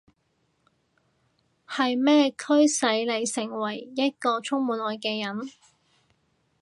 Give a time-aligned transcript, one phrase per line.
[1.67, 5.47] 係咩驅使你成為一個充滿愛嘅人？